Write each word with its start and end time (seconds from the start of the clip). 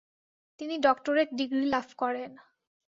তিনি 0.59 0.75
doctorate 0.77 1.29
degree 1.39 1.65
লাভ 1.65 1.87
করেন। 1.97 2.31